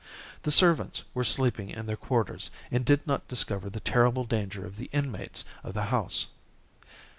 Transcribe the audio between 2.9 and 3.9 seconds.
not discover the